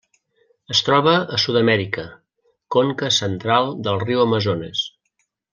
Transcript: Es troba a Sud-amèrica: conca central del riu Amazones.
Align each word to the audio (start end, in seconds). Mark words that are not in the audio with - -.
Es 0.75 0.79
troba 0.87 1.13
a 1.35 1.39
Sud-amèrica: 1.43 2.07
conca 2.79 3.13
central 3.21 3.73
del 3.89 4.03
riu 4.09 4.25
Amazones. 4.29 4.87